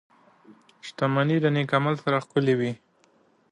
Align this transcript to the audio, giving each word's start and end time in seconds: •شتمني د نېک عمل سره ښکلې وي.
•شتمني 0.87 1.37
د 1.41 1.45
نېک 1.55 1.69
عمل 1.77 1.95
سره 2.03 2.21
ښکلې 2.25 2.55
وي. 2.59 2.71